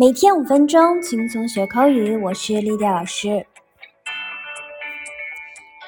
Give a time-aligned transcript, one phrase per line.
[0.00, 2.16] 每天五分钟，轻松学口语。
[2.18, 3.44] 我是丽丽老师。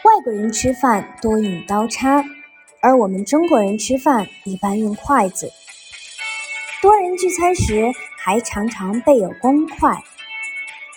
[0.03, 2.21] 外国人吃饭多用刀叉，
[2.81, 5.49] 而我们中国人吃饭一般用筷子。
[6.83, 7.87] 多人聚餐时
[8.19, 9.97] 还常常备有公筷。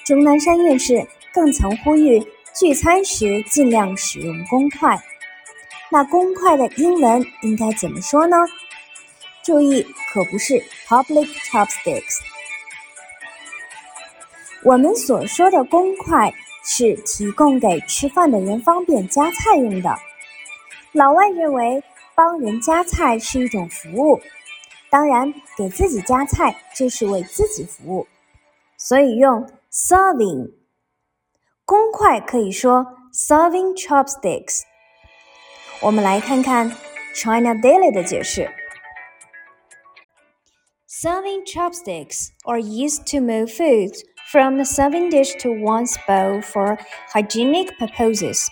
[0.03, 2.19] 钟南山院士更曾呼吁
[2.55, 4.99] 聚餐时尽量使用公筷。
[5.91, 8.37] 那公筷的英文应该怎么说呢？
[9.43, 10.55] 注意，可不是
[10.87, 12.32] public chopsticks。
[14.65, 19.93] 我们所说的公筷是提供给吃饭的人方便夹菜用的。
[20.93, 21.83] 老外认为
[22.15, 24.21] 帮人夹菜是一种服务，
[24.89, 28.07] 当然给自己夹菜就是为自己服务，
[28.77, 30.53] 所以用 serving。
[31.65, 34.61] 公筷可以说 serving chopsticks。
[35.81, 36.69] 我们来看看
[37.13, 38.49] China Daily 的解释。
[40.87, 43.93] Serving chopsticks are used to move food
[44.30, 46.78] from the serving dish to one's bowl for
[47.12, 48.50] hygienic purposes,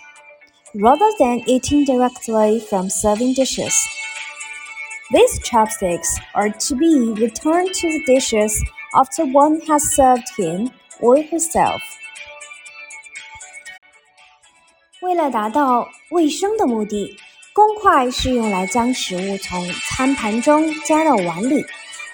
[0.73, 3.73] rather than eating directly from serving dishes.
[5.11, 8.51] These chopsticks are to be returned to the dishes
[8.93, 11.81] after one has served him or herself.
[15.01, 17.15] 为了达到卫生的目的，
[17.53, 21.65] 公筷是用来将食物从餐盘中夹到碗里。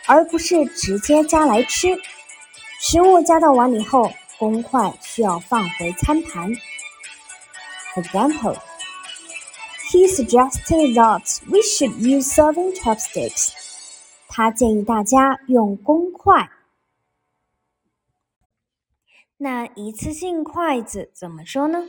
[0.06, 1.98] 而不是直接夹来吃。
[2.81, 6.53] 食物加到碗里后，公筷需要放回餐盘。
[7.93, 8.57] For Example:
[9.91, 13.53] He suggested that we should use serving chopsticks.
[14.29, 16.51] 他建议大家用公筷。
[19.39, 21.85] 那一次性筷子怎么说呢？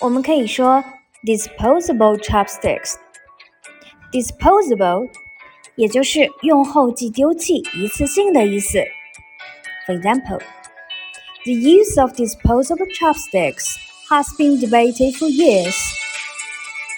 [0.00, 0.82] 我们可以说
[1.26, 2.94] disposable chopsticks。
[4.10, 5.10] disposable
[5.76, 8.78] 也就是用后即丢弃、一次性的意思。
[9.85, 10.39] For example,
[11.45, 13.77] the use of disposable chopsticks
[14.09, 15.75] has been debated for years.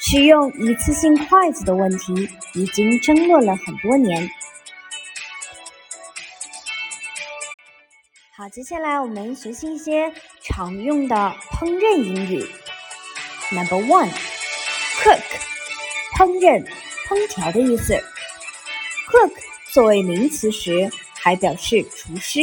[0.01, 4.29] 使用一次性筷子的问题已经争论了很多年。
[8.35, 10.11] 好，接下来我们学习一些
[10.41, 11.15] 常用的
[11.51, 12.45] 烹饪英语。
[13.51, 14.09] Number one,
[15.03, 15.21] cook，
[16.17, 16.65] 烹饪、
[17.07, 17.93] 烹调的意思。
[19.11, 19.31] Cook
[19.71, 22.39] 作为名词时，还表示厨师，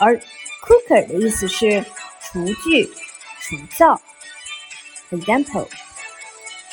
[0.00, 0.16] 而
[0.62, 1.84] cooker 的意思是
[2.20, 2.84] 厨具、
[3.40, 4.00] 厨灶。
[5.08, 5.68] For example,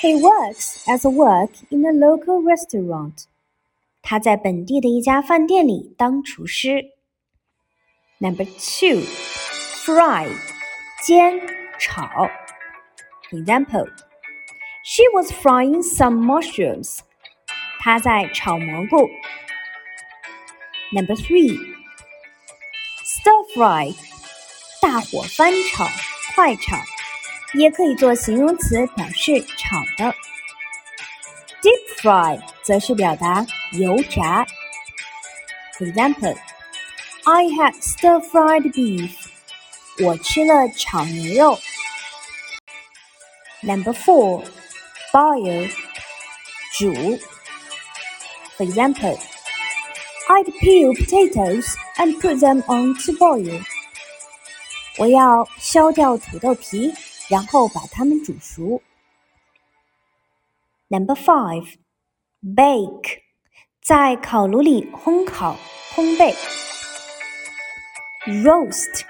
[0.01, 3.25] he works as a work in a local restaurant.
[4.01, 6.83] 他在本地的一家饭店里当厨师。
[8.19, 9.01] Number two,
[9.85, 10.27] fry
[11.05, 11.39] 煎
[11.79, 12.29] 炒。
[13.29, 13.87] For example,
[14.83, 16.99] she was frying some mushrooms.
[17.79, 19.09] 他在炒蘑菇。
[20.91, 21.15] Number
[23.18, 23.94] Stir fry，
[24.80, 25.88] 大火翻炒、
[26.34, 26.76] 快炒，
[27.54, 30.14] 也可以做形容词表示炒的。
[31.60, 34.46] Deep fry 则是表达油炸。
[35.76, 39.10] For example，I had stir fried beef，
[40.04, 41.58] 我吃了炒牛肉。
[43.62, 45.70] Number four，boil，
[46.78, 47.18] 煮。
[48.56, 49.18] For example,
[50.29, 53.61] I'd peel potatoes and put them on to boil.
[54.97, 56.93] 我要削掉土豆皮，
[57.29, 58.81] 然后把它们煮熟。
[60.87, 61.75] Number five,
[62.41, 63.19] bake，
[63.81, 65.57] 在烤炉里烘烤、
[65.93, 66.33] 烘焙。
[68.25, 69.01] Roast，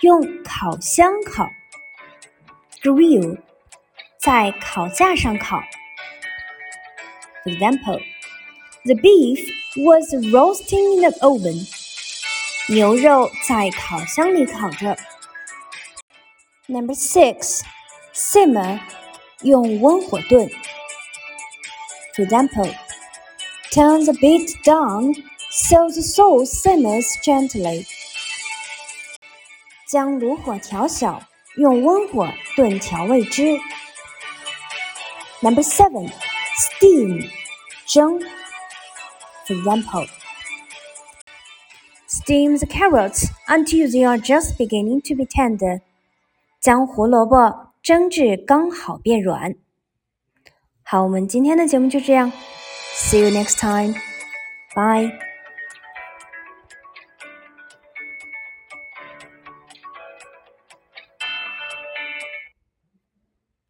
[0.00, 1.46] 用烤箱烤。
[2.82, 3.38] Grill，
[4.18, 5.60] 在烤架上烤。
[7.44, 8.00] For example.
[8.84, 9.46] The beef
[9.76, 11.66] was roasting in the oven.
[12.68, 14.96] 牛肉在烤箱里烤着。
[16.66, 17.62] Number six,
[18.14, 18.80] simmer，
[19.42, 20.48] 用温火炖。
[22.14, 22.74] For example,
[23.72, 25.14] turn the beet down
[25.50, 27.86] so the sauce simmers gently.
[29.88, 31.22] 将炉火调小，
[31.56, 33.58] 用温火炖调味汁。
[35.42, 36.12] Number seven,
[36.56, 37.28] steam，
[37.86, 38.20] 蒸。
[39.46, 40.06] For example,
[42.06, 45.80] steam the carrots until they are just beginning to be tender.
[46.60, 49.54] 将胡萝卜蒸至刚好变软。
[50.82, 52.30] 好，我们今天的节目就这样。
[52.94, 53.94] See you next time.
[54.74, 55.23] Bye.